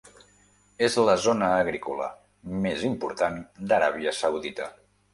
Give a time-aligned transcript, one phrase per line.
[0.87, 2.09] És la zona agrícola
[2.65, 4.73] més important d'Aràbia saudita.